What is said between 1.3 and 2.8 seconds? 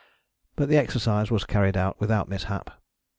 carried out without mishap.